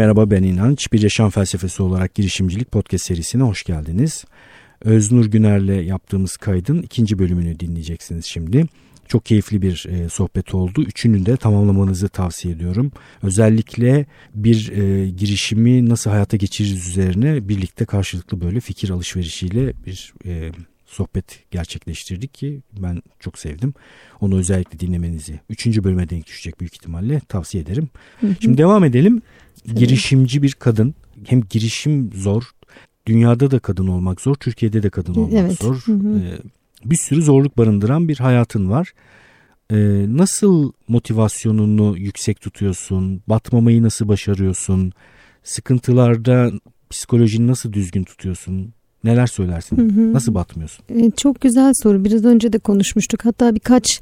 [0.00, 0.92] Merhaba ben İnanç.
[0.92, 4.24] Bir Yaşam Felsefesi olarak girişimcilik podcast serisine hoş geldiniz.
[4.84, 8.66] Öznur Güner'le yaptığımız kaydın ikinci bölümünü dinleyeceksiniz şimdi.
[9.08, 10.82] Çok keyifli bir e, sohbet oldu.
[10.82, 12.92] Üçünü de tamamlamanızı tavsiye ediyorum.
[13.22, 20.50] Özellikle bir e, girişimi nasıl hayata geçiririz üzerine birlikte karşılıklı böyle fikir alışverişiyle bir e,
[20.90, 23.74] sohbet gerçekleştirdik ki ben çok sevdim.
[24.20, 27.88] Onu özellikle dinlemenizi üçüncü bölüme denk düşecek büyük ihtimalle tavsiye ederim.
[28.40, 29.22] Şimdi devam edelim.
[29.74, 30.94] Girişimci bir kadın
[31.26, 32.42] hem girişim zor
[33.06, 35.62] dünyada da kadın olmak zor Türkiye'de de kadın olmak evet.
[35.62, 35.84] zor.
[35.88, 36.38] Ee,
[36.84, 38.92] bir sürü zorluk barındıran bir hayatın var.
[39.70, 39.76] Ee,
[40.08, 43.22] nasıl motivasyonunu yüksek tutuyorsun?
[43.26, 44.92] Batmamayı nasıl başarıyorsun?
[45.42, 46.52] Sıkıntılarda
[46.90, 48.74] psikolojini nasıl düzgün tutuyorsun?
[49.04, 49.76] Neler söylersin?
[49.76, 50.12] Hı hı.
[50.12, 50.84] Nasıl batmıyorsun?
[50.88, 52.04] Ee, çok güzel soru.
[52.04, 53.24] Biraz önce de konuşmuştuk.
[53.24, 54.00] Hatta birkaç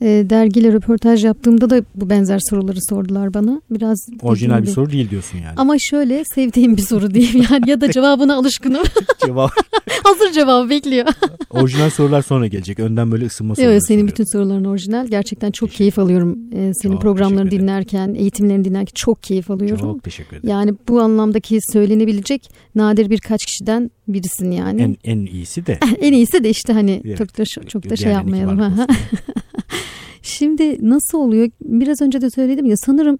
[0.00, 3.62] dergiyle röportaj yaptığımda da bu benzer soruları sordular bana.
[3.70, 5.54] Biraz orijinal bir soru değil diyorsun yani.
[5.56, 8.82] Ama şöyle sevdiğim bir soru değil yani ya da cevabına alışkınım.
[9.26, 9.50] Cevap.
[10.04, 11.06] Hazır cevabı bekliyor.
[11.50, 12.80] orijinal sorular sonra gelecek.
[12.80, 13.72] Önden böyle ısınma soruları.
[13.72, 15.06] Evet senin bütün soruların orijinal.
[15.06, 16.38] Gerçekten çok keyif alıyorum.
[16.54, 19.78] Ee, senin çok programlarını dinlerken, eğitimlerini dinlerken çok keyif alıyorum.
[19.78, 20.50] Çok teşekkür ederim.
[20.50, 24.82] Yani bu anlamdaki söylenebilecek nadir birkaç kişiden birisin yani.
[24.82, 25.78] En, en iyisi de.
[26.00, 28.60] en iyisi de işte hani evet, çok da çok da şey yapmayalım.
[30.22, 31.50] Şimdi nasıl oluyor?
[31.60, 33.18] Biraz önce de söyledim ya sanırım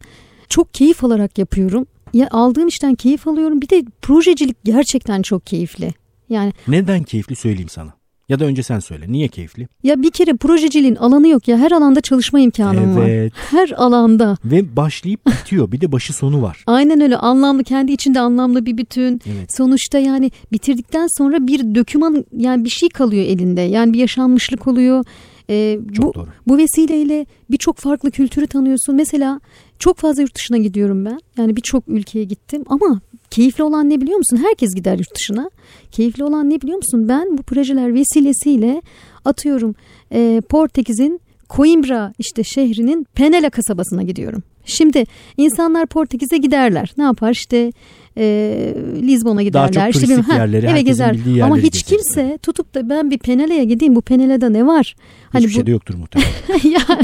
[0.48, 1.86] çok keyif alarak yapıyorum.
[2.12, 3.60] Ya aldığım işten keyif alıyorum.
[3.60, 5.92] Bir de projecilik gerçekten çok keyifli.
[6.28, 8.00] Yani neden keyifli söyleyeyim sana.
[8.30, 9.04] Ya da önce sen söyle.
[9.08, 9.68] Niye keyifli?
[9.82, 11.58] Ya bir kere projeciliğin alanı yok ya.
[11.58, 13.32] Her alanda çalışma imkanım evet.
[13.32, 13.40] var.
[13.50, 14.36] Her alanda.
[14.44, 15.72] Ve başlayıp bitiyor.
[15.72, 16.62] Bir de başı sonu var.
[16.66, 17.16] Aynen öyle.
[17.16, 17.64] Anlamlı.
[17.64, 19.20] Kendi içinde anlamlı bir bütün.
[19.26, 19.56] Evet.
[19.56, 23.60] Sonuçta yani bitirdikten sonra bir döküman yani bir şey kalıyor elinde.
[23.60, 25.04] Yani bir yaşanmışlık oluyor.
[25.50, 26.28] Ee, Çok bu, doğru.
[26.46, 28.94] Bu vesileyle birçok farklı kültürü tanıyorsun.
[28.94, 29.40] Mesela
[29.78, 31.20] çok fazla yurt dışına gidiyorum ben.
[31.38, 34.36] Yani birçok ülkeye gittim ama keyifli olan ne biliyor musun?
[34.36, 35.50] Herkes gider yurt dışına.
[35.92, 37.08] Keyifli olan ne biliyor musun?
[37.08, 38.82] Ben bu projeler vesilesiyle
[39.24, 39.74] atıyorum
[40.12, 44.42] e, Portekiz'in Coimbra işte şehrinin Penela kasabasına gidiyorum.
[44.64, 45.04] Şimdi
[45.36, 46.92] insanlar Portekiz'e giderler.
[46.98, 47.72] Ne yapar işte
[48.20, 49.74] e, Lizbon'a giderler.
[49.74, 51.16] Daha çok turistik işte, yerleri, eve gezer.
[51.42, 51.86] Ama hiç gezer.
[51.86, 54.94] kimse tutup da ben bir Penela'ya gideyim bu Penela'da ne var?
[55.28, 55.54] Hani Hiçbir bu...
[55.54, 56.30] şey de yoktur muhtemelen.
[56.70, 56.98] ya,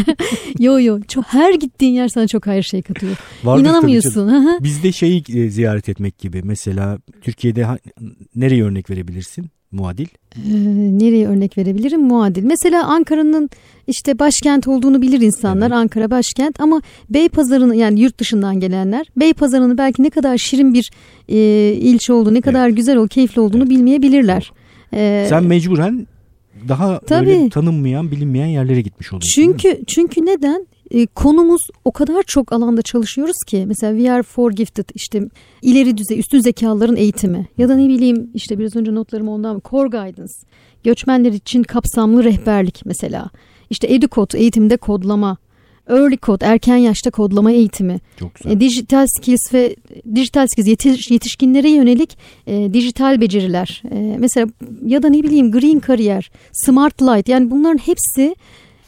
[0.59, 3.16] yo yo çok, her gittiğin yer sana çok hayır şey katıyor.
[3.44, 4.59] Vardır İnanamıyorsun.
[4.62, 7.66] Bizde şeyi e, ziyaret etmek gibi mesela Türkiye'de
[8.34, 9.50] nereye örnek verebilirsin?
[9.72, 10.06] Muadil?
[10.37, 10.41] Ee,
[10.99, 12.00] nereye örnek verebilirim?
[12.00, 12.44] Muadil.
[12.44, 13.50] Mesela Ankara'nın
[13.87, 15.66] işte başkent olduğunu bilir insanlar.
[15.66, 15.77] Evet.
[15.77, 20.91] Ankara başkent ama Beypazarı'nı yani yurt dışından gelenler Beypazarı'nı belki ne kadar şirin bir
[21.28, 21.37] e,
[21.72, 22.77] ilçe olduğunu, ne kadar evet.
[22.77, 23.71] güzel ol, keyifli olduğunu evet.
[23.71, 24.53] bilmeyebilirler.
[24.94, 26.06] Ee, Sen mecburen
[26.69, 27.27] daha Tabii.
[27.27, 29.31] böyle tanınmayan, bilinmeyen yerlere gitmiş oluyorsun.
[29.34, 30.66] Çünkü çünkü neden?
[30.91, 35.22] E, konumuz o kadar çok alanda çalışıyoruz ki mesela we are for gifted işte
[35.62, 39.88] ileri düzey üstün zekaların eğitimi ya da ne bileyim işte biraz önce notlarım ondan core
[39.88, 40.32] guidance
[40.84, 43.30] göçmenler için kapsamlı rehberlik mesela
[43.70, 45.36] işte educode eğitimde kodlama
[45.88, 48.50] early code erken yaşta kodlama eğitimi Çok güzel.
[48.50, 49.76] E, dijital skills ve
[50.14, 54.47] dijital skills yetiş, yetişkinlere yönelik e, dijital beceriler e, mesela
[54.86, 58.36] ya da ne bileyim green kariyer smart light yani bunların hepsi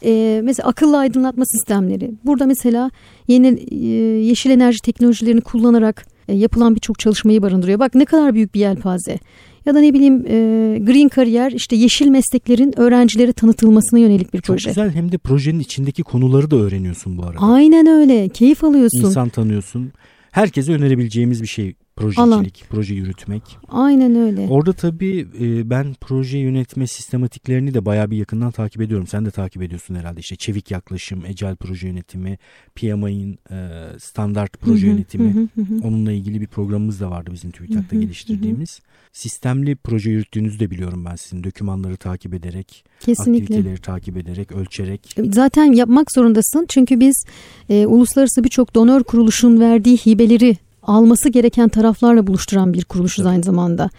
[0.05, 2.11] e, mesela akıllı aydınlatma sistemleri.
[2.25, 2.91] Burada mesela
[3.27, 3.85] yeni e,
[4.25, 7.79] yeşil enerji teknolojilerini kullanarak e, yapılan birçok çalışmayı barındırıyor.
[7.79, 9.19] Bak ne kadar büyük bir yelpaze.
[9.65, 10.31] Ya da ne bileyim e,
[10.79, 14.63] Green Kariyer işte yeşil mesleklerin öğrencilere tanıtılmasına yönelik bir proje.
[14.63, 17.39] Çok güzel hem de projenin içindeki konuları da öğreniyorsun bu arada.
[17.39, 19.05] Aynen öyle keyif alıyorsun.
[19.05, 19.91] İnsan tanıyorsun.
[20.31, 22.45] Herkese önerebileceğimiz bir şey projecilik, Alan.
[22.69, 23.43] proje yürütmek.
[23.67, 24.47] Aynen öyle.
[24.49, 29.07] Orada tabii e, ben proje yönetme sistematiklerini de bayağı bir yakından takip ediyorum.
[29.07, 30.19] Sen de takip ediyorsun herhalde.
[30.19, 32.37] İşte çevik yaklaşım, ecel proje yönetimi,
[32.75, 35.47] PMI'nin e, standart proje yönetimi.
[35.83, 38.79] Onunla ilgili bir programımız da vardı bizim TÜBİTAK'ta geliştirdiğimiz.
[39.13, 41.43] Sistemli proje yürüttüğünüzü de biliyorum ben sizin.
[41.43, 43.43] Dokümanları takip ederek, Kesinlikle.
[43.43, 45.15] aktiviteleri takip ederek, ölçerek.
[45.31, 46.65] Zaten yapmak zorundasın.
[46.69, 47.25] Çünkü biz
[47.69, 53.89] e, uluslararası birçok donör kuruluşun verdiği hibeleri alması gereken taraflarla buluşturan bir kuruluşuz aynı zamanda.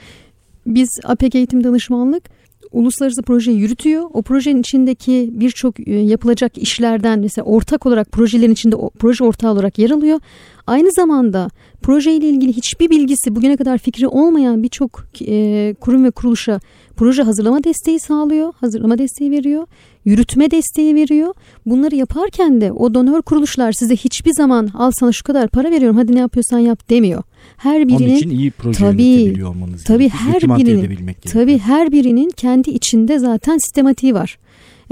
[0.66, 2.30] Biz APEK Eğitim Danışmanlık
[2.72, 4.04] uluslararası projeyi yürütüyor.
[4.12, 9.78] O projenin içindeki birçok e, yapılacak işlerden mesela ortak olarak projelerin içinde proje ortağı olarak
[9.78, 10.20] yer alıyor.
[10.66, 11.50] Aynı zamanda
[11.82, 16.60] projeyle ilgili hiçbir bilgisi bugüne kadar fikri olmayan birçok e, kurum ve kuruluşa
[16.96, 19.66] proje hazırlama desteği sağlıyor, hazırlama desteği veriyor,
[20.04, 21.34] yürütme desteği veriyor.
[21.66, 25.96] Bunları yaparken de o donör kuruluşlar size hiçbir zaman al sana şu kadar para veriyorum
[25.96, 27.22] hadi ne yapıyorsan yap demiyor.
[27.56, 32.30] Her birinin Onun için iyi proje tabii, yönetebiliyor olmanız tabii her birinin tabii her birinin
[32.30, 34.38] kendi içinde zaten sistematiği var.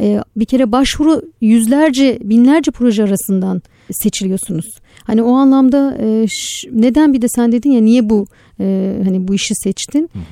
[0.00, 4.66] Ee, bir kere başvuru yüzlerce binlerce proje arasından seçiliyorsunuz.
[5.04, 6.26] Hani o anlamda e,
[6.72, 8.26] neden bir de sen dedin ya niye bu
[8.60, 10.10] e, hani bu işi seçtin?
[10.12, 10.22] Hı hı.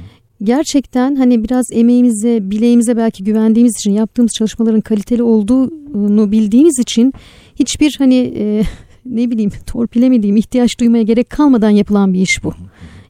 [0.42, 7.12] Gerçekten hani biraz emeğimize, bileğimize belki güvendiğimiz için yaptığımız çalışmaların kaliteli olduğunu bildiğimiz için
[7.54, 8.62] hiçbir hani e,
[9.06, 12.54] ne bileyim torpilemediğim ihtiyaç duymaya gerek kalmadan yapılan bir iş bu.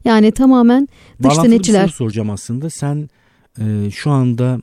[0.05, 0.87] Yani tamamen
[1.23, 1.83] dış Bağlantılı denetçiler.
[1.83, 2.69] bir soru soracağım aslında.
[2.69, 3.09] Sen
[3.59, 4.61] e, şu anda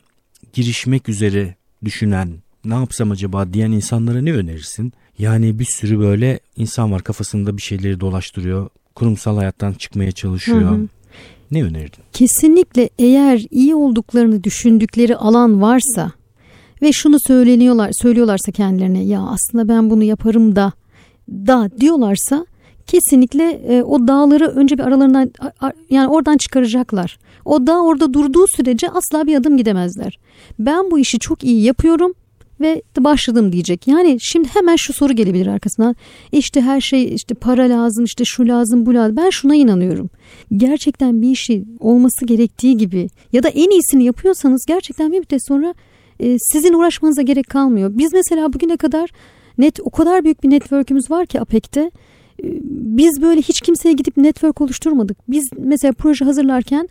[0.52, 2.28] girişmek üzere düşünen
[2.64, 4.92] ne yapsam acaba diyen insanlara ne önerirsin?
[5.18, 8.68] Yani bir sürü böyle insan var kafasında bir şeyleri dolaştırıyor.
[8.94, 10.70] Kurumsal hayattan çıkmaya çalışıyor.
[10.70, 10.88] Hı hı.
[11.50, 12.02] Ne önerdin?
[12.12, 16.12] Kesinlikle eğer iyi olduklarını düşündükleri alan varsa
[16.82, 20.72] ve şunu söyleniyorlar söylüyorlarsa kendilerine ya aslında ben bunu yaparım da
[21.28, 22.46] da diyorlarsa
[22.86, 25.32] kesinlikle e, o dağları önce bir aralarından
[25.90, 27.18] yani oradan çıkaracaklar.
[27.44, 30.18] O dağ orada durduğu sürece asla bir adım gidemezler.
[30.58, 32.12] Ben bu işi çok iyi yapıyorum
[32.60, 33.88] ve başladım diyecek.
[33.88, 35.96] Yani şimdi hemen şu soru gelebilir arkasından.
[36.32, 39.16] İşte her şey işte para lazım işte şu lazım bu lazım.
[39.16, 40.10] Ben şuna inanıyorum.
[40.56, 45.74] Gerçekten bir işi olması gerektiği gibi ya da en iyisini yapıyorsanız gerçekten bir müddet sonra
[46.20, 47.90] e, sizin uğraşmanıza gerek kalmıyor.
[47.94, 49.10] Biz mesela bugüne kadar
[49.58, 51.90] net o kadar büyük bir network'ümüz var ki APEC'te
[52.42, 55.18] biz böyle hiç kimseye gidip network oluşturmadık.
[55.28, 56.88] Biz mesela proje hazırlarken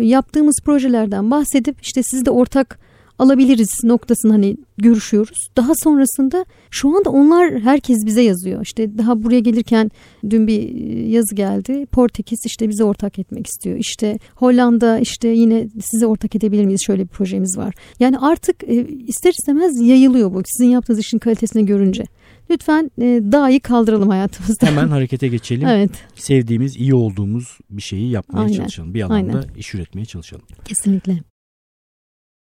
[0.00, 2.78] yaptığımız projelerden bahsedip işte siz de ortak
[3.18, 5.48] alabiliriz noktasını hani görüşüyoruz.
[5.56, 8.62] Daha sonrasında şu anda onlar herkes bize yazıyor.
[8.62, 9.90] İşte daha buraya gelirken
[10.30, 10.74] dün bir
[11.06, 11.86] yazı geldi.
[11.86, 13.76] Portekiz işte bize ortak etmek istiyor.
[13.78, 16.80] İşte Hollanda işte yine size ortak edebilir miyiz?
[16.86, 17.74] Şöyle bir projemiz var.
[18.00, 20.42] Yani artık e, ister istemez yayılıyor bu.
[20.46, 22.04] Sizin yaptığınız işin kalitesini görünce.
[22.50, 24.66] Lütfen e, dahi kaldıralım hayatımızda.
[24.66, 25.68] Hemen harekete geçelim.
[25.68, 25.90] evet.
[26.14, 28.56] Sevdiğimiz, iyi olduğumuz bir şeyi yapmaya Aynen.
[28.56, 28.94] çalışalım.
[28.94, 29.54] Bir alanda Aynen.
[29.56, 30.44] iş üretmeye çalışalım.
[30.64, 31.18] Kesinlikle.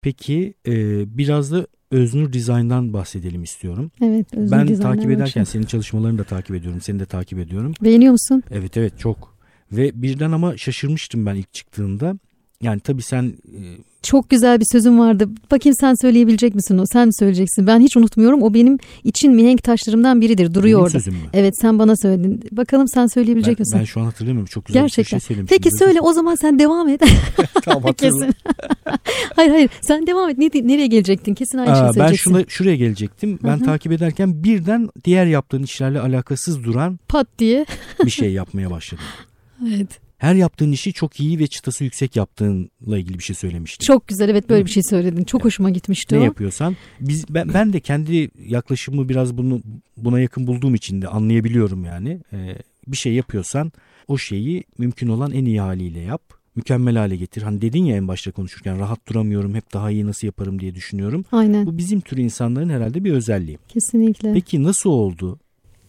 [0.01, 0.73] Peki e,
[1.17, 3.91] biraz da Öznur Design'dan bahsedelim istiyorum.
[4.01, 5.51] Evet Öznur Ben takip ederken başlayalım.
[5.51, 6.81] senin çalışmalarını da takip ediyorum.
[6.81, 7.73] Seni de takip ediyorum.
[7.83, 8.43] Beğeniyor musun?
[8.51, 9.37] Evet evet çok.
[9.71, 12.17] Ve birden ama şaşırmıştım ben ilk çıktığında.
[12.63, 13.61] Yani tabii sen e,
[14.01, 15.29] çok güzel bir sözüm vardı.
[15.51, 16.83] Bakayım sen söyleyebilecek misin o?
[16.93, 17.67] Sen mi söyleyeceksin?
[17.67, 18.43] Ben hiç unutmuyorum.
[18.43, 20.53] O benim için mihenk taşlarımdan biridir.
[20.53, 20.99] Duruyor benim orada.
[20.99, 21.19] Sözüm mü?
[21.33, 22.43] Evet sen bana söyledin.
[22.51, 23.79] Bakalım sen söyleyebilecek ben, misin?
[23.79, 24.45] Ben şu an hatırlamıyorum.
[24.45, 25.17] Çok güzel Gerçekten.
[25.17, 25.57] bir şey söylemiştim.
[25.63, 27.01] Peki söyle o zaman sen devam et.
[27.63, 28.35] tamam Kesin.
[29.35, 30.37] hayır hayır sen devam et.
[30.37, 31.33] Ne, nereye gelecektin?
[31.33, 32.33] Kesin aynı Aa, şeyi söyleyeceksin.
[32.33, 33.39] Ben şuna, şuraya gelecektim.
[33.43, 33.65] Ben Hı-hı.
[33.65, 37.65] takip ederken birden diğer yaptığın işlerle alakasız duran pat diye
[38.05, 39.05] bir şey yapmaya başladım.
[39.75, 43.85] evet her yaptığın işi çok iyi ve çıtası yüksek yaptığınla ilgili bir şey söylemiştin.
[43.85, 45.23] Çok güzel evet böyle bir şey söyledin.
[45.23, 46.21] Çok hoşuma gitmişti ne o.
[46.21, 49.61] Ne yapıyorsan biz ben, ben de kendi yaklaşımı biraz bunu
[49.97, 52.19] buna yakın bulduğum için de anlayabiliyorum yani.
[52.33, 53.71] Ee, bir şey yapıyorsan
[54.07, 56.21] o şeyi mümkün olan en iyi haliyle yap.
[56.55, 57.41] Mükemmel hale getir.
[57.41, 59.55] Hani dedin ya en başta konuşurken rahat duramıyorum.
[59.55, 61.25] Hep daha iyi nasıl yaparım diye düşünüyorum.
[61.31, 61.65] Aynen.
[61.65, 63.57] Bu bizim tür insanların herhalde bir özelliği.
[63.67, 64.33] Kesinlikle.
[64.33, 65.39] Peki nasıl oldu?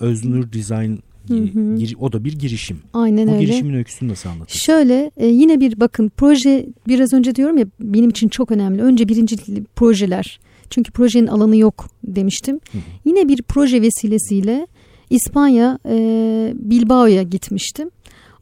[0.00, 0.96] Öznur Design
[1.34, 1.78] Hı hı.
[2.00, 2.78] O da bir girişim.
[2.92, 3.36] Aynen o öyle.
[3.36, 4.58] O girişimin öyküsünü nasıl anlatıyorsun?
[4.58, 8.82] Şöyle e, yine bir bakın proje biraz önce diyorum ya benim için çok önemli.
[8.82, 9.36] Önce birinci
[9.76, 10.40] projeler.
[10.70, 12.60] Çünkü projenin alanı yok demiştim.
[12.72, 12.82] Hı hı.
[13.04, 14.66] Yine bir proje vesilesiyle
[15.10, 17.90] İspanya e, Bilbao'ya gitmiştim.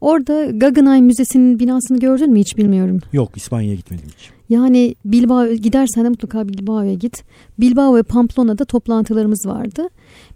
[0.01, 2.99] Orada Guggenheim Müzesi'nin binasını gördün mü hiç bilmiyorum.
[3.13, 4.29] Yok İspanya'ya gitmedim hiç.
[4.49, 7.23] Yani Bilbao gidersen de mutlaka Bilbao'ya git.
[7.59, 9.89] Bilbao ve Pamplona'da toplantılarımız vardı.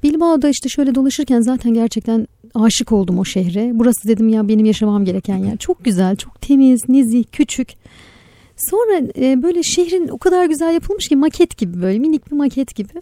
[0.03, 3.71] Bilbao'da işte şöyle dolaşırken zaten gerçekten aşık oldum o şehre.
[3.73, 5.57] Burası dedim ya benim yaşamam gereken yer.
[5.57, 7.69] Çok güzel, çok temiz, nezih, küçük.
[8.57, 12.75] Sonra e, böyle şehrin o kadar güzel yapılmış ki maket gibi böyle minik bir maket
[12.75, 12.93] gibi.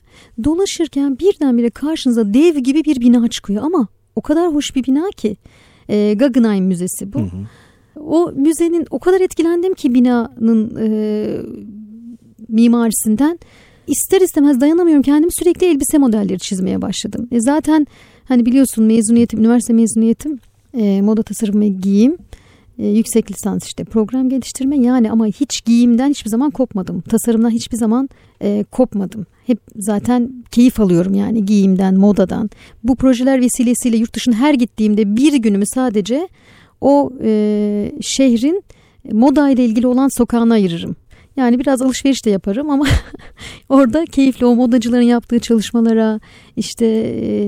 [0.44, 5.38] Dolaşırken birdenbire karşınıza dev gibi bir bina çıkıyor ama o kadar hoş bir bina ki.
[5.89, 7.20] E, Guggenheim Müzesi bu.
[7.20, 7.46] Hı hı.
[8.00, 10.89] O müzenin o kadar etkilendim ki binanın e,
[12.48, 13.39] mimarisinden
[13.88, 17.27] ister istemez dayanamıyorum kendimi sürekli elbise modelleri çizmeye başladım.
[17.32, 17.88] E zaten
[18.29, 20.39] hani biliyorsun mezuniyetim, üniversite mezuniyetim
[20.77, 22.17] e, moda tasarım ve giyim.
[22.79, 27.01] E, yüksek lisans işte program geliştirme yani ama hiç giyimden hiçbir zaman kopmadım.
[27.01, 28.09] Tasarımdan hiçbir zaman
[28.41, 29.25] e, kopmadım.
[29.48, 32.50] Hep zaten keyif alıyorum yani giyimden, modadan.
[32.83, 36.27] Bu projeler vesilesiyle yurt dışına her gittiğimde bir günümü sadece
[36.81, 38.63] o e, şehrin
[39.12, 40.95] moda ile ilgili olan sokağına ayırırım.
[41.39, 42.86] Yani biraz alışveriş de yaparım ama
[43.69, 46.19] orada keyifli o modacıların yaptığı çalışmalara
[46.55, 46.86] işte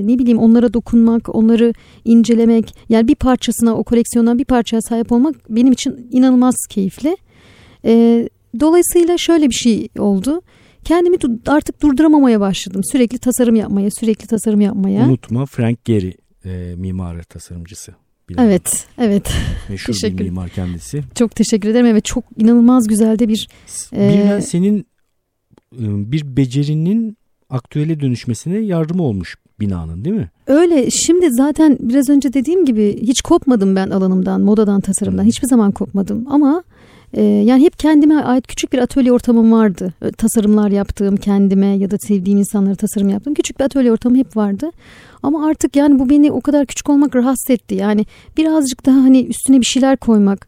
[0.04, 1.72] ne bileyim onlara dokunmak, onları
[2.04, 7.16] incelemek yani bir parçasına o koleksiyondan bir parçaya sahip olmak benim için inanılmaz keyifli.
[7.84, 8.28] E,
[8.60, 10.42] dolayısıyla şöyle bir şey oldu.
[10.84, 12.84] Kendimi artık durduramamaya başladım.
[12.84, 15.04] Sürekli tasarım yapmaya, sürekli tasarım yapmaya.
[15.04, 16.12] Unutma Frank Gehry
[16.44, 17.94] e, mimar tasarımcısı.
[18.32, 18.50] Bilemem.
[18.50, 19.32] Evet, evet.
[19.68, 20.18] Meşhur teşekkür.
[20.18, 21.02] bir mimar kendisi.
[21.14, 21.86] Çok teşekkür ederim.
[21.86, 23.48] Evet, çok inanılmaz güzel de bir...
[23.92, 24.42] Birden e...
[24.42, 24.86] senin
[25.80, 27.16] bir becerinin
[27.50, 30.30] aktüele dönüşmesine yardımı olmuş binanın değil mi?
[30.46, 35.24] Öyle şimdi zaten biraz önce dediğim gibi hiç kopmadım ben alanımdan, modadan, tasarımdan.
[35.24, 36.62] Hiçbir zaman kopmadım ama
[37.14, 39.94] e, yani hep kendime ait küçük bir atölye ortamım vardı.
[40.18, 44.70] Tasarımlar yaptığım kendime ya da sevdiğim insanlara tasarım yaptığım küçük bir atölye ortamım hep vardı.
[45.22, 47.74] Ama artık yani bu beni o kadar küçük olmak rahatsız etti.
[47.74, 50.46] Yani birazcık daha hani üstüne bir şeyler koymak,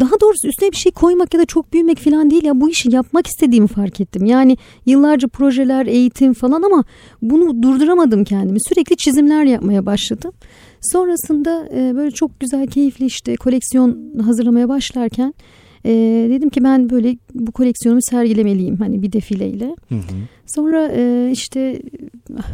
[0.00, 2.90] daha doğrusu üstüne bir şey koymak ya da çok büyümek falan değil ya bu işi
[2.94, 4.24] yapmak istediğimi fark ettim.
[4.24, 4.56] Yani
[4.86, 6.84] yıllarca projeler, eğitim falan ama
[7.22, 8.58] bunu durduramadım kendimi.
[8.68, 10.32] Sürekli çizimler yapmaya başladım.
[10.80, 15.34] Sonrasında e, böyle çok güzel, keyifli işte koleksiyon hazırlamaya başlarken
[15.84, 15.90] e,
[16.30, 19.76] dedim ki ben böyle bu koleksiyonumu sergilemeliyim hani bir defileyle.
[19.88, 20.00] Hı hı.
[20.46, 21.82] Sonra e, işte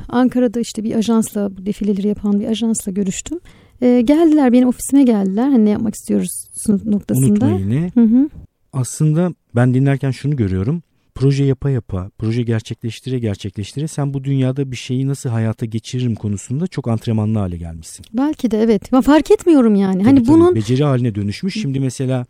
[0.08, 3.38] Ankara'da işte bir ajansla bu defileleri yapan bir ajansla görüştüm.
[3.82, 5.48] E, geldiler benim ofisime geldiler.
[5.48, 6.30] Hani ne yapmak istiyoruz
[6.84, 7.26] noktasında.
[7.26, 7.90] Unutma yine.
[7.94, 8.28] Hı hı.
[8.72, 10.82] Aslında ben dinlerken şunu görüyorum.
[11.14, 16.66] Proje yapa yapa, proje gerçekleştire gerçekleştire sen bu dünyada bir şeyi nasıl hayata geçiririm konusunda
[16.66, 18.04] çok antrenmanlı hale gelmişsin.
[18.12, 18.92] Belki de evet.
[18.92, 19.94] Ben fark etmiyorum yani.
[19.94, 21.54] Tabii, hani tabii, bunun beceri haline dönüşmüş.
[21.54, 22.26] Şimdi mesela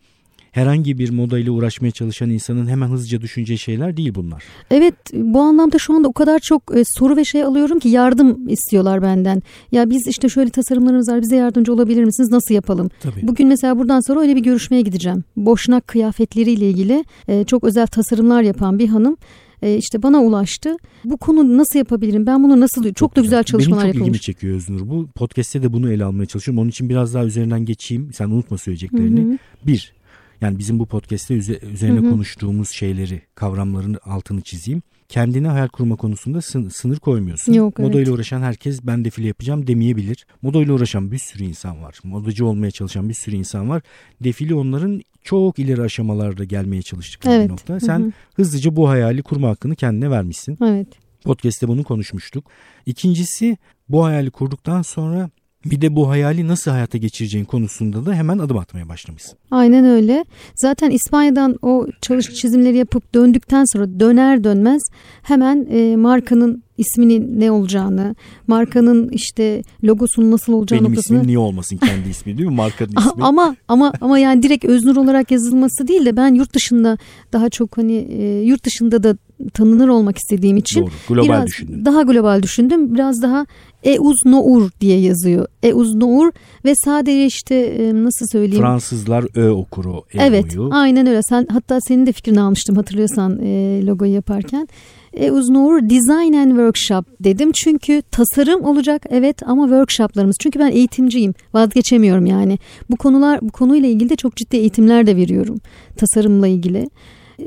[0.52, 4.44] herhangi bir moda ile uğraşmaya çalışan insanın hemen hızlıca düşüneceği şeyler değil bunlar.
[4.70, 8.48] Evet bu anlamda şu anda o kadar çok e, soru ve şey alıyorum ki yardım
[8.48, 9.42] istiyorlar benden.
[9.72, 12.90] Ya biz işte şöyle tasarımlarımız var bize yardımcı olabilir misiniz nasıl yapalım?
[13.00, 13.28] Tabii.
[13.28, 15.24] Bugün mesela buradan sonra öyle bir görüşmeye gideceğim.
[15.36, 19.16] Boşnak kıyafetleriyle ilgili e, çok özel tasarımlar yapan bir hanım
[19.62, 20.76] e, işte bana ulaştı.
[21.04, 22.26] Bu konu nasıl yapabilirim?
[22.26, 23.94] Ben bunu nasıl çok, çok da güzel çalışmalar yapılmış.
[23.94, 25.08] Benim çok ilgimi çekiyor Öznur bu.
[25.14, 26.62] Podcast'te de bunu ele almaya çalışıyorum.
[26.62, 28.10] Onun için biraz daha üzerinden geçeyim.
[28.12, 29.20] Sen unutma söyleyeceklerini.
[29.20, 29.38] Hı hı.
[29.66, 29.92] Bir,
[30.40, 32.10] yani bizim bu podcast'te üzerine hı hı.
[32.10, 34.82] konuştuğumuz şeyleri, kavramların altını çizeyim.
[35.08, 37.52] Kendine hayal kurma konusunda sınır koymuyorsun.
[37.52, 38.06] Yok, Moda evet.
[38.06, 40.26] ile uğraşan herkes ben defile yapacağım demeyebilir.
[40.42, 41.98] Moda ile uğraşan bir sürü insan var.
[42.04, 43.82] Modacı olmaya çalışan bir sürü insan var.
[44.20, 47.44] Defile onların çok ileri aşamalarda gelmeye çalıştıkları evet.
[47.46, 47.80] bir nokta.
[47.80, 48.12] Sen hı hı.
[48.34, 50.58] hızlıca bu hayali kurma hakkını kendine vermişsin.
[50.64, 50.88] Evet.
[51.24, 52.44] Podcast'te bunu konuşmuştuk.
[52.86, 53.56] İkincisi
[53.88, 55.30] bu hayali kurduktan sonra
[55.64, 59.38] bir de bu hayali nasıl hayata geçireceğin konusunda da hemen adım atmaya başlamışsın.
[59.50, 60.24] Aynen öyle.
[60.54, 64.82] Zaten İspanya'dan o çalış çizimleri yapıp döndükten sonra döner dönmez
[65.22, 68.14] hemen e, markanın isminin ne olacağını,
[68.46, 71.16] markanın işte logosunun nasıl olacağını Benim noktasını...
[71.16, 72.54] ismim niye olmasın kendi ismi değil mi?
[72.54, 73.24] Markanın ismi.
[73.24, 76.98] ama ama ama yani direkt Öznur olarak yazılması değil de ben yurt dışında
[77.32, 79.16] daha çok hani e, yurt dışında da
[79.54, 81.84] tanınır olmak istediğim için Doğru, global biraz düşündüm.
[81.84, 82.94] daha global düşündüm.
[82.94, 83.46] Biraz daha
[83.84, 85.46] Euz Nour diye yazıyor.
[85.62, 86.32] Euz Nour
[86.64, 88.62] ve sadece işte e, nasıl söyleyeyim?
[88.64, 91.22] Fransızlar Ö okur o E Evet aynen öyle.
[91.22, 94.68] Sen hatta senin de fikrini almıştım hatırlıyorsan e, logoyu yaparken.
[95.12, 97.52] Euz Nour Design and Workshop dedim.
[97.52, 100.36] Çünkü tasarım olacak evet ama workshoplarımız.
[100.40, 101.34] Çünkü ben eğitimciyim.
[101.54, 102.58] Vazgeçemiyorum yani.
[102.90, 105.60] Bu konular bu konuyla ilgili de çok ciddi eğitimler de veriyorum.
[105.96, 106.90] Tasarımla ilgili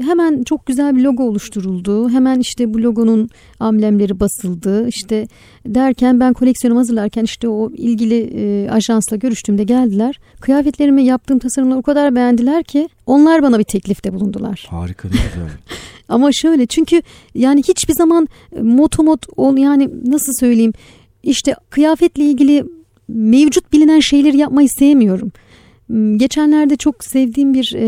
[0.01, 2.09] hemen çok güzel bir logo oluşturuldu.
[2.09, 4.87] Hemen işte bu logonun amblemleri basıldı.
[4.87, 5.27] İşte
[5.65, 10.19] derken ben koleksiyonumu hazırlarken işte o ilgili e, ajansla görüştüğümde geldiler.
[10.39, 14.67] Kıyafetlerimi yaptığım tasarımları o kadar beğendiler ki onlar bana bir teklifte bulundular.
[14.69, 15.49] Harika ne güzel.
[16.09, 17.01] Ama şöyle çünkü
[17.35, 18.27] yani hiçbir zaman
[18.61, 20.73] motomot ol yani nasıl söyleyeyim
[21.23, 22.65] işte kıyafetle ilgili
[23.07, 25.31] mevcut bilinen şeyleri yapmayı sevmiyorum.
[25.87, 27.83] Hmm, geçenlerde çok sevdiğim bir e,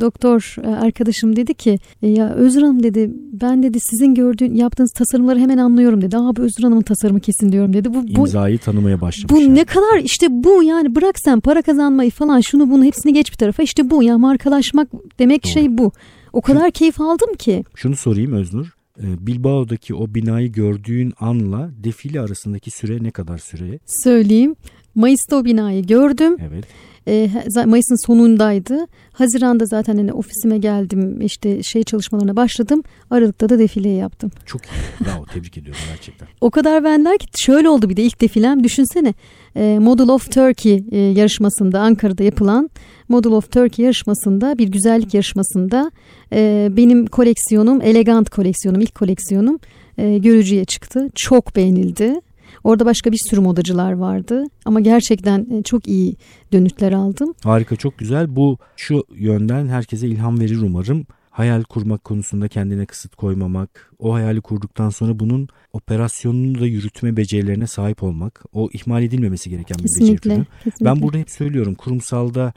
[0.00, 4.92] doktor e, arkadaşım dedi ki e, ya Özür Hanım dedi ben dedi sizin gördüğün yaptığınız
[4.92, 6.16] tasarımları hemen anlıyorum dedi.
[6.16, 7.94] Aa bu Özür Hanım'ın tasarımı kesin diyorum dedi.
[7.94, 9.32] Bu, bu İmzayı tanımaya başlamış.
[9.32, 9.54] Bu yani.
[9.54, 13.36] ne kadar işte bu yani bırak sen para kazanmayı falan şunu bunu hepsini geç bir
[13.36, 14.88] tarafa işte bu ya markalaşmak
[15.18, 15.52] demek Doğru.
[15.52, 15.92] şey bu.
[16.32, 17.64] O kadar Şu, keyif aldım ki.
[17.74, 18.66] Şunu sorayım Öznur.
[18.98, 23.78] E, Bilbao'daki o binayı gördüğün anla defile arasındaki süre ne kadar süre?
[23.86, 24.56] Söyleyeyim.
[24.94, 26.36] Mayıs'ta o binayı gördüm.
[26.40, 26.64] Evet.
[27.08, 27.30] E,
[27.66, 28.86] Mayıs'ın sonundaydı.
[29.12, 32.82] Haziranda zaten hani ofisime geldim işte şey çalışmalarına başladım.
[33.10, 34.30] Aralık'ta da defileyi yaptım.
[34.46, 35.06] Çok iyi.
[35.06, 36.28] Bravo tebrik ediyorum gerçekten.
[36.40, 39.14] o kadar benler ki şöyle oldu bir de ilk defilem düşünsene.
[39.56, 42.70] E, Model of Turkey e, yarışmasında Ankara'da yapılan
[43.08, 45.90] Model of Turkey yarışmasında bir güzellik yarışmasında
[46.32, 49.58] e, benim koleksiyonum elegant koleksiyonum ilk koleksiyonum
[49.98, 51.08] e, görücüye çıktı.
[51.14, 52.20] Çok beğenildi.
[52.64, 56.16] Orada başka bir sürü modacılar vardı ama gerçekten e, çok iyi
[56.52, 57.34] dönütler aldım.
[57.44, 58.36] Harika çok güzel.
[58.36, 61.06] Bu şu yönden herkese ilham verir umarım.
[61.30, 67.66] Hayal kurmak konusunda kendine kısıt koymamak, o hayali kurduktan sonra bunun operasyonunu da yürütme becerilerine
[67.66, 70.46] sahip olmak, o ihmal edilmemesi gereken bir kesinlikle, beceri.
[70.64, 70.84] Kesinlikle.
[70.84, 72.52] Ben burada hep söylüyorum kurumsalda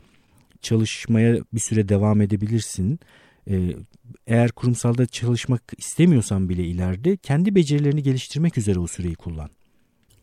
[0.61, 2.99] çalışmaya bir süre devam edebilirsin.
[3.49, 3.75] Ee,
[4.27, 9.49] eğer kurumsalda çalışmak istemiyorsan bile ileride kendi becerilerini geliştirmek üzere o süreyi kullan.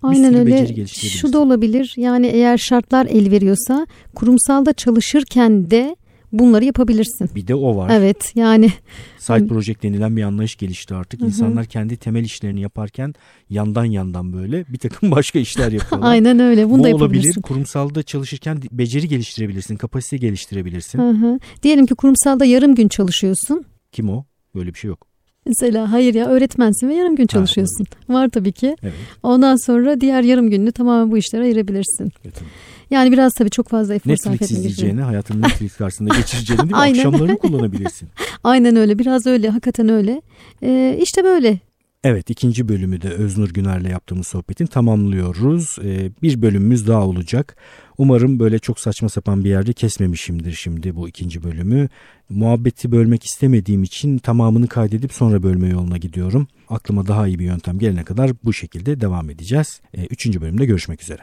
[0.03, 0.87] Aynen öyle.
[0.87, 1.95] Şu da olabilir.
[1.97, 5.97] Yani eğer şartlar el veriyorsa kurumsalda çalışırken de
[6.33, 7.31] bunları yapabilirsin.
[7.35, 7.91] Bir de o var.
[7.95, 8.73] Evet yani.
[9.19, 11.21] Side project denilen bir anlayış gelişti artık.
[11.21, 13.15] İnsanlar kendi temel işlerini yaparken
[13.51, 16.11] yandan yandan böyle bir takım başka işler yapıyorlar.
[16.11, 16.71] Aynen öyle.
[16.71, 17.01] Bunu Bu da olabilir.
[17.01, 17.41] yapabilirsin.
[17.41, 20.99] Kurumsalda çalışırken beceri geliştirebilirsin, kapasite geliştirebilirsin.
[20.99, 21.39] Hı hı.
[21.63, 23.65] Diyelim ki kurumsalda yarım gün çalışıyorsun.
[23.93, 24.25] Kim o?
[24.55, 25.10] Böyle bir şey yok.
[25.47, 27.87] Mesela hayır ya öğretmensin ve yarım gün çalışıyorsun.
[28.09, 28.77] Var tabii ki.
[28.83, 28.95] Evet.
[29.23, 32.13] Ondan sonra diğer yarım gününü tamamen bu işlere ayırabilirsin.
[32.25, 32.35] evet.
[32.35, 32.49] tabii.
[32.91, 36.71] Yani biraz tabii çok fazla efor sarf Netflix etmek izleyeceğini, hayatını Netflix karşısında geçireceğini değil
[36.71, 36.77] mi?
[36.77, 38.09] Akşamlarını kullanabilirsin.
[38.45, 40.23] Aynen öyle biraz öyle hakikaten öyle.
[40.63, 41.59] Ee, işte böyle
[42.05, 45.79] Evet ikinci bölümü de Öznur Güner'le yaptığımız sohbetin tamamlıyoruz.
[45.85, 47.57] Ee, bir bölümümüz daha olacak.
[47.99, 51.89] Umarım böyle çok saçma sapan bir yerde kesmemişimdir şimdi bu ikinci bölümü.
[52.29, 56.49] Muhabbeti bölmek istemediğim için tamamını kaydedip sonra bölme yoluna gidiyorum.
[56.69, 59.81] Aklıma daha iyi bir yöntem gelene kadar bu şekilde devam edeceğiz.
[59.95, 61.23] Ee, üçüncü bölümde görüşmek üzere.